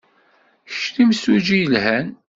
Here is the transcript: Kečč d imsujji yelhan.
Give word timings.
Kečč 0.69 0.85
d 0.93 0.95
imsujji 1.03 1.57
yelhan. 1.57 2.07